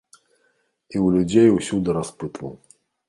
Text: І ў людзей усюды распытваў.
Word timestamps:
І 0.93 0.97
ў 1.01 1.19
людзей 1.19 1.47
усюды 1.59 1.89
распытваў. 1.99 2.53